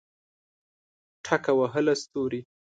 ټک 1.25 1.45
وهله 1.59 1.93
ستوري 2.01 2.41